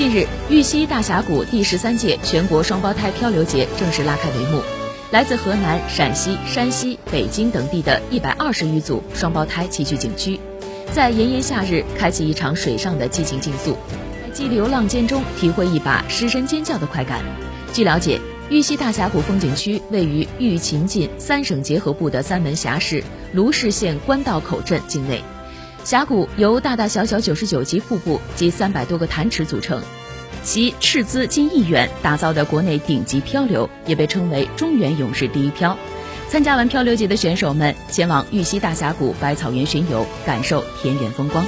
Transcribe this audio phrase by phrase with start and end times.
[0.00, 4.62] 近日，玉溪大峡谷第十三届全国双胞胎漂流节正式拉开帷幕。
[5.10, 10.40] 来自河南、陕西、山西、北京等地的一百二十余组双胞胎齐聚景区，
[10.90, 13.76] 在炎炎夏日开启一场水上的激情竞速，
[14.26, 17.22] 在激流浪尖中体会一把失身尖叫的快感。
[17.74, 23.04] 据了解，玉溪大峡谷风景区位于豫秦晋三省结合部的三门峡市
[23.34, 25.22] 卢氏县官道口镇境内，
[25.84, 29.82] 峡谷由大大小小九十九级瀑布及三百多个潭池组成。
[30.42, 35.76] 其斥资近亿元打造的国内顶级漂流，也被称为“中原勇士第一漂”。
[36.30, 41.44] 参加完漂流节的选手们前往玉溪大峡谷百草园巡游，感受田园风光。